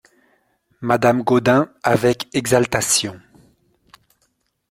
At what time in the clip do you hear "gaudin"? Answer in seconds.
1.21-1.69